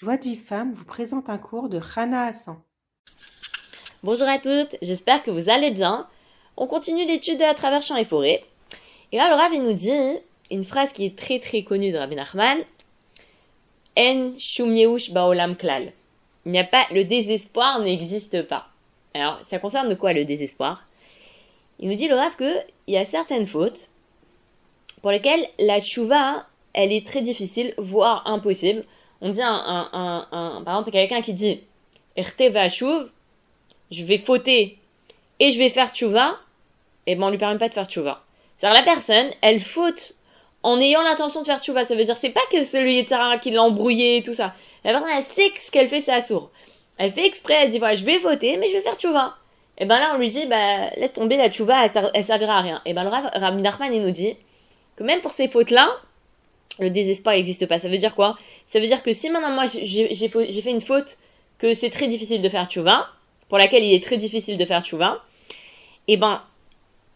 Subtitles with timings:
[0.00, 2.56] Joie de vie femme vous présente un cours de Rana Hassan.
[4.04, 6.06] Bonjour à toutes, j'espère que vous allez bien.
[6.56, 8.44] On continue l'étude à travers champs et forêts.
[9.10, 9.90] Et là, le Rav, nous dit
[10.52, 12.58] une phrase qui est très très connue de Rabbi Nachman.
[13.98, 14.72] En shum
[15.10, 15.92] baolam klal.
[16.46, 18.68] Il n'y a pas, le désespoir n'existe pas.
[19.14, 20.86] Alors, ça concerne quoi le désespoir?
[21.80, 22.54] Il nous dit le Rav que
[22.86, 23.88] il y a certaines fautes
[25.02, 28.84] pour lesquelles la chouva, elle est très difficile, voire impossible
[29.20, 31.60] on dit un, un, un, par exemple, quelqu'un qui dit
[33.90, 34.78] je vais fauter
[35.40, 36.36] et je vais faire tchouva,
[37.06, 38.22] et eh ben on lui permet pas de faire tchouva.
[38.56, 40.14] C'est-à-dire la personne, elle faute
[40.62, 41.84] en ayant l'intention de faire tchouva.
[41.84, 44.54] Ça veut dire c'est pas que c'est le qui l'a embrouillé et tout ça.
[44.84, 46.50] La personne, elle sait que ce qu'elle fait, c'est assourd.
[46.98, 49.36] Elle fait exprès, elle dit voilà, je vais fauter, mais je vais faire tchouva.
[49.80, 52.60] Et eh ben là, on lui dit, bah, laisse tomber la tchouva, elle, servira à
[52.62, 52.82] rien.
[52.84, 54.34] Et eh ben le Rabbi Nachman, il nous dit
[54.96, 55.88] que même pour ces fautes-là,
[56.78, 57.78] le désespoir n'existe pas.
[57.78, 58.38] Ça veut dire quoi?
[58.66, 61.16] Ça veut dire que si maintenant moi j'ai fait une faute
[61.58, 63.08] que c'est très difficile de faire tchouva,
[63.48, 65.24] pour laquelle il est très difficile de faire tchouva,
[66.06, 66.42] eh ben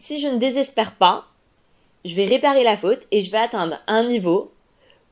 [0.00, 1.26] si je ne désespère pas,
[2.04, 4.52] je vais réparer la faute et je vais atteindre un niveau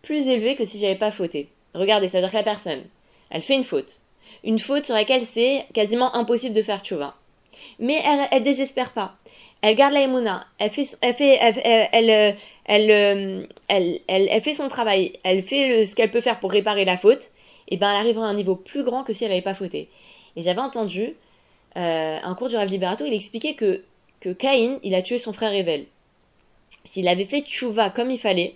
[0.03, 1.49] plus élevé que si j'avais pas fauté.
[1.75, 2.85] Regardez, ça veut dire que la personne,
[3.31, 4.01] elle fait une faute.
[4.45, 7.17] Une faute sur laquelle c'est quasiment impossible de faire tchouva.
[7.81, 9.17] Mais elle désespère pas
[9.67, 12.37] elle garde la émouna, elle fait, elle fait, elle, elle,
[12.67, 16.85] elle, euh, elle, elle, fait son travail, elle fait ce qu'elle peut faire pour réparer
[16.85, 17.31] la faute,
[17.67, 19.89] et ben elle arrivera à un niveau plus grand que si elle n'avait pas fauté.
[20.37, 21.17] Et j'avais entendu
[21.77, 23.83] euh, un cours du Rav Liberato, il expliquait que
[24.21, 25.87] que Caïn, il a tué son frère Evel.
[26.85, 28.55] S'il avait fait tchouva comme il fallait,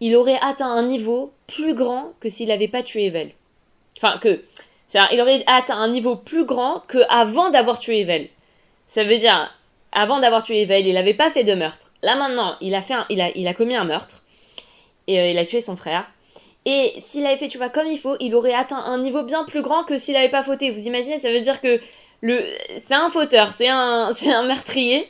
[0.00, 3.32] il aurait atteint un niveau plus grand que s'il n'avait pas tué Evel.
[3.98, 4.42] Enfin que,
[5.12, 8.28] il aurait atteint un niveau plus grand que avant d'avoir tué Evel.
[8.88, 9.50] Ça veut dire
[9.94, 11.92] avant d'avoir tué Evel, il n'avait pas fait de meurtre.
[12.02, 14.24] Là maintenant, il a fait il a, il a commis un meurtre
[15.06, 16.10] et euh, il a tué son frère.
[16.66, 19.44] Et s'il avait fait, tu vois, comme il faut, il aurait atteint un niveau bien
[19.44, 20.70] plus grand que s'il n'avait pas fauté.
[20.70, 21.80] Vous imaginez, ça veut dire que
[22.22, 22.42] le,
[22.86, 25.08] c'est un fauteur, c'est un, c'est un meurtrier.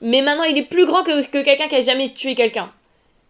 [0.00, 2.72] Mais maintenant, il est plus grand que, que quelqu'un qui a jamais tué quelqu'un.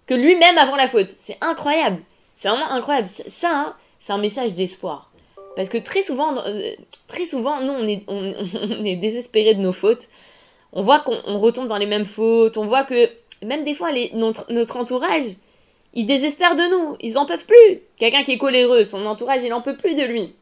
[0.06, 1.08] Que lui-même avant la faute.
[1.26, 2.02] C'est incroyable.
[2.40, 3.08] C'est vraiment incroyable.
[3.40, 5.10] Ça, hein, c'est un message d'espoir.
[5.56, 6.74] Parce que très souvent, euh,
[7.06, 8.34] très souvent, nous, on est, on,
[8.80, 10.08] on est désespérés de nos fautes
[10.74, 13.08] on voit qu'on retombe dans les mêmes fautes, on voit que
[13.42, 15.36] même des fois notre, entourage,
[15.94, 17.80] ils désespèrent de nous, ils en peuvent plus.
[17.96, 20.34] Quelqu'un qui est coléreux, son entourage, il en peut plus de lui.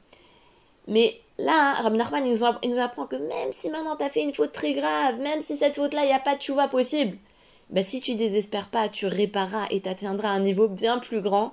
[0.89, 2.33] Mais là, Rabbi Nachman, il
[2.71, 5.77] nous, apprend que même si maintenant t'as fait une faute très grave, même si cette
[5.77, 7.19] faute-là, il n'y a pas de chouva possible,
[7.69, 11.53] bah si tu désespères pas, tu répareras et t'atteindras un niveau bien plus grand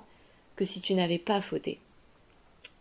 [0.56, 1.78] que si tu n'avais pas fauté.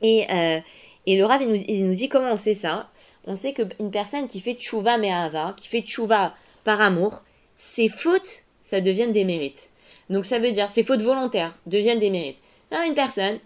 [0.01, 0.59] Et, euh,
[1.09, 2.87] et le Rav, il nous, dit comment on sait ça.
[3.25, 7.23] On sait qu'une personne qui fait tchouva me'ava, qui fait tchouva par amour,
[7.57, 9.69] ses fautes, ça devient des mérites.
[10.11, 12.37] Donc ça veut dire, ses fautes volontaires deviennent des mérites.
[12.71, 13.39] Non, une personne,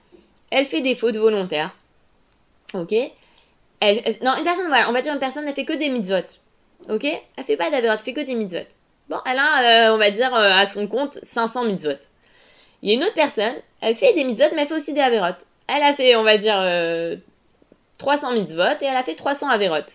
[0.50, 1.74] elle fait des fautes volontaires.
[2.74, 2.92] Ok?
[3.82, 6.28] Non, une personne, voilà, on va dire une personne, elle fait que des mitzvot.
[6.90, 7.06] Ok?
[7.06, 8.68] Elle fait pas d'avérotes, elle fait que des mitzvot.
[9.08, 11.92] Bon, elle a, euh, on va dire, euh, à son compte 500 mitzvot.
[12.82, 15.00] Il y a une autre personne, elle fait des mitzvot, mais elle fait aussi des
[15.00, 15.46] avérotes.
[15.68, 17.16] Elle a fait, on va dire, euh,
[18.04, 19.94] 300 mitzvot et elle a fait 300 avérotes.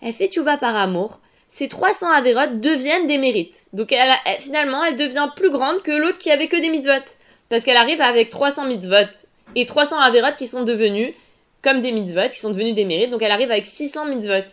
[0.00, 1.20] Elle fait tchouva par amour.
[1.50, 3.66] Ces 300 avérotes deviennent des mérites.
[3.74, 3.94] Donc
[4.40, 7.04] finalement, elle devient plus grande que l'autre qui avait que des mitzvot.
[7.50, 11.12] Parce qu'elle arrive avec 300 mitzvot et 300 avérotes qui sont devenus
[11.60, 13.10] comme des mitzvot, qui sont devenus des mérites.
[13.10, 14.48] Donc elle arrive avec 600 mitzvot.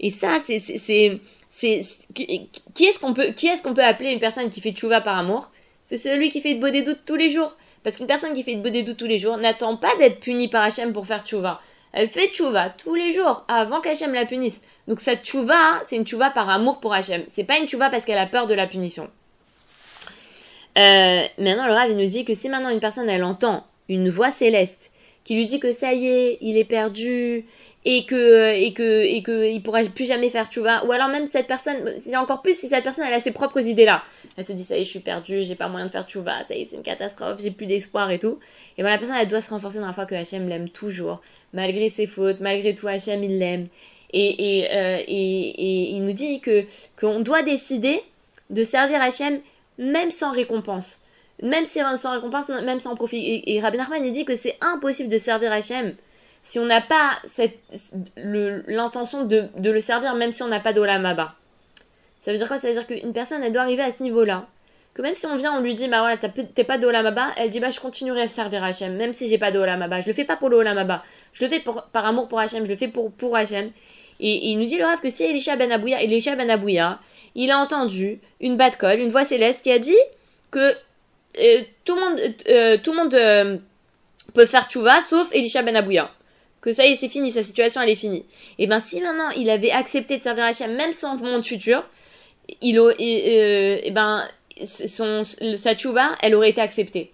[0.00, 1.20] Et ça, c'est,
[1.60, 5.50] qui est-ce qu'on peut, qui est-ce peut appeler une personne qui fait tchouva par amour?
[5.88, 7.56] C'est celui qui fait de beaux doutes tous les jours.
[7.84, 10.48] Parce qu'une personne qui fait de beaux doutes tous les jours n'attend pas d'être punie
[10.48, 11.60] par Hachem pour faire tchouva.
[11.92, 14.60] Elle fait tchouva tous les jours avant qu'Hachem la punisse.
[14.86, 17.24] Donc cette tchouva, c'est une tchouva par amour pour Hachem.
[17.28, 19.10] C'est pas une tchouva parce qu'elle a peur de la punition.
[20.78, 24.30] Euh, maintenant, le Rav, nous dit que si maintenant une personne, elle entend une voix
[24.30, 24.90] céleste
[25.24, 27.44] qui lui dit que ça y est, il est perdu,
[27.84, 31.26] et que et que et que il pourra plus jamais faire tchouva ou alors même
[31.26, 34.02] cette personne c'est encore plus si cette personne elle a ses propres idées là
[34.36, 36.44] elle se dit ça y est je suis perdue j'ai pas moyen de faire tchouva
[36.44, 38.38] ça y est c'est une catastrophe j'ai plus d'espoir et tout.
[38.78, 41.20] Et ben la personne elle doit se renforcer dans la foi que Hachem l'aime toujours.
[41.52, 43.66] Malgré ses fautes malgré tout Hachem il l'aime.
[44.12, 46.64] Et et, euh, et et il nous dit que
[46.98, 48.02] qu'on doit décider
[48.50, 49.40] de servir Hachem
[49.78, 50.98] même sans récompense.
[51.42, 53.18] Même si sans récompense même sans profit.
[53.18, 55.94] Et, et Rabbi Nachman il dit que c'est impossible de servir Hachem
[56.42, 57.20] si on n'a pas
[58.16, 61.34] l'intention de, de, le servir, même si on n'a pas d'olamaba.
[62.20, 62.58] Ça veut dire quoi?
[62.58, 64.46] Ça veut dire qu'une personne, elle doit arriver à ce niveau-là.
[64.94, 67.60] Que même si on vient, on lui dit, bah voilà, t'es pas d'olamaba, elle dit,
[67.60, 70.00] bah je continuerai à servir Hachem, même si j'ai pas d'olamaba.
[70.00, 71.04] Je le fais pas pour l'olamaba.
[71.32, 73.70] Je le fais par amour pour Hachem, je le fais pour, pour Hachem.
[74.18, 76.98] Et, il nous dit le rêve que si Elisha Ben Abouya, Elisha Ben Abouya,
[77.34, 79.96] il a entendu une batte colle, une voix céleste qui a dit
[80.50, 80.74] que
[81.38, 83.58] euh, tout le monde, euh, tout le monde, euh,
[84.34, 86.10] peut faire tchouva, sauf Elisha Ben Abouya.
[86.60, 88.26] Que ça y est, c'est fini, sa situation, elle est finie.
[88.58, 91.84] Et ben, si maintenant il avait accepté de servir Hachem, même sans monde futur,
[92.60, 94.24] il, et, et ben,
[94.66, 97.12] son, sa tchouva, elle aurait été acceptée.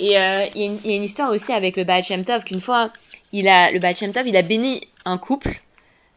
[0.00, 2.92] Et euh, il y, a une histoire aussi avec le Baal Shem Tov qu'une fois,
[3.32, 5.60] il a, le Baal Shem Tov, il a béni un couple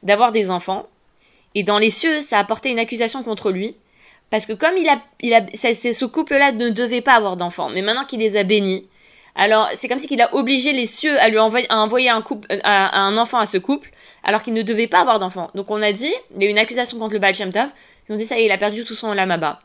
[0.04, 0.88] d'avoir des enfants.
[1.56, 3.76] Et dans les cieux, ça a porté une accusation contre lui.
[4.30, 7.70] Parce que comme il a, il a, ce couple-là ne devait pas avoir d'enfants.
[7.70, 8.88] Mais maintenant qu'il les a bénis,
[9.36, 12.22] alors c'est comme si qu'il a obligé les cieux à lui envoyer, à envoyer un
[12.22, 13.90] couple, à, un enfant à ce couple,
[14.24, 15.50] alors qu'il ne devait pas avoir d'enfants.
[15.56, 17.68] Donc on a dit, il y a une accusation contre le Baal Shem Tov.
[18.08, 19.60] Ils ont dit ça il a perdu tout son lamaba.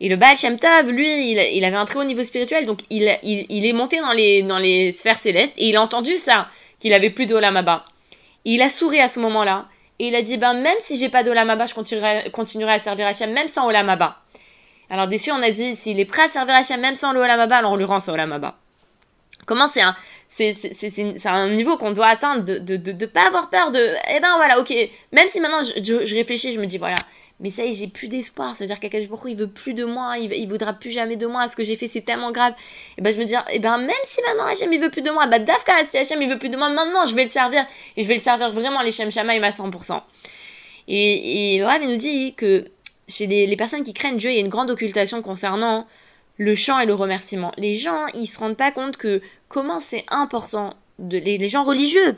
[0.00, 2.80] Et le Baal Shem Tov, lui, il, il, avait un très haut niveau spirituel, donc
[2.90, 6.18] il, il, il, est monté dans les, dans les sphères célestes, et il a entendu
[6.18, 6.48] ça,
[6.80, 7.84] qu'il avait plus d'Olamaba.
[8.44, 9.66] Il a souri à ce moment-là,
[10.00, 13.06] et il a dit, ben, même si j'ai pas d'Olamaba, je continuerai, continuerai à servir
[13.06, 14.16] Hachem, même sans Olamaba.
[14.90, 17.70] Alors, dessus, on a dit, s'il est prêt à servir Hachem, même sans l'Olamaba, alors
[17.70, 18.56] on lui rend son Olamaba.
[19.46, 19.94] Comment c'est un,
[20.30, 23.70] c'est, c'est, c'est, un niveau qu'on doit atteindre de, de, de, de, pas avoir peur
[23.70, 24.74] de, eh ben voilà, ok,
[25.12, 26.96] même si maintenant je, je, je réfléchis, je me dis, voilà,
[27.42, 28.56] mais ça y est, j'ai plus d'espoir.
[28.56, 31.48] C'est-à-dire qu'Akash pourquoi il veut plus de moi, il, il voudra plus jamais de moi.
[31.48, 32.54] Ce que j'ai fait, c'est tellement grave.
[32.96, 35.10] Et ben je me dis, et ben même si maintenant Hachem il veut plus de
[35.10, 37.66] moi, bah Dafka, si Hachem il veut plus de moi, maintenant je vais le servir
[37.96, 40.00] et je vais le servir vraiment les Shem Shamaim à 100%.
[40.88, 42.66] Et, et le Rav il nous dit que
[43.08, 45.86] chez les, personnes qui craignent Dieu, il y a une grande occultation concernant
[46.38, 47.52] le chant et le remerciement.
[47.58, 52.16] Les gens, ils se rendent pas compte que comment c'est important de les gens religieux,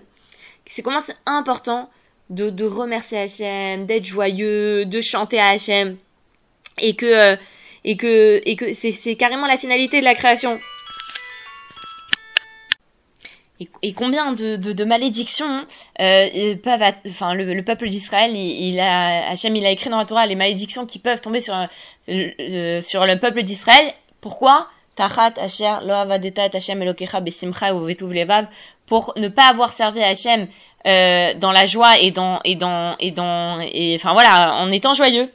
[0.67, 1.89] c'est comment c'est important
[2.31, 5.97] de, de remercier Hachem, d'être joyeux, de chanter à Hachem.
[6.79, 7.37] Et que, euh,
[7.85, 10.59] et que, et que c'est, c'est carrément la finalité de la création.
[13.61, 15.67] Et, et combien de, de, de malédictions
[16.01, 19.99] euh, peuvent, enfin le, le, peuple d'Israël, il, il, a Hachem, il a écrit dans
[19.99, 21.55] la Torah les malédictions qui peuvent tomber sur
[22.09, 23.95] euh, sur le peuple d'Israël.
[24.21, 24.69] Pourquoi?
[24.97, 28.47] Tachat Asher Lo Hachem Elokecha Besimcha Levav
[28.87, 30.49] pour ne pas avoir servi à Hachem
[30.87, 34.95] euh, dans la joie et dans et dans et dans et enfin voilà en étant
[34.95, 35.31] joyeux.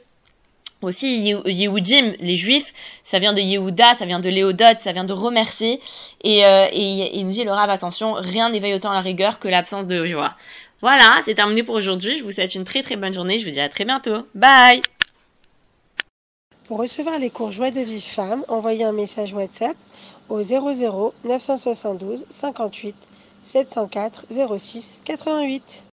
[0.82, 2.72] Aussi Yehudim les juifs
[3.04, 5.80] ça vient de Yehuda ça vient de Léodot ça vient de remercier.
[6.22, 9.48] Et euh, et il nous dit le rave attention rien n'éveille autant la rigueur que
[9.48, 10.34] l'absence de joie.
[10.82, 12.18] Voilà c'est terminé pour aujourd'hui.
[12.18, 13.40] Je vous souhaite une très très bonne journée.
[13.40, 14.26] Je vous dis à très bientôt.
[14.34, 14.80] Bye!
[16.66, 19.76] Pour recevoir les cours Joie de vie femme envoyez un message WhatsApp
[20.28, 22.94] au 00 972 58
[23.42, 24.26] 704
[24.58, 25.82] 06 88